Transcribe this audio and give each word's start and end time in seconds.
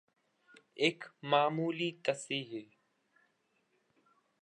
ایک 0.81 0.99
معمولی 1.23 1.89
تصحیح۔ 2.05 2.65